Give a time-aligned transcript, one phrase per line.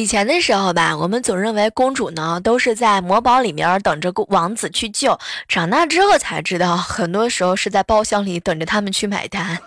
[0.00, 9.58] 以前的时候吧我们总认为公主呢都是在魔堡里面等着王子去救长大之后才知道很多时候是在包厢里等着他们去买单。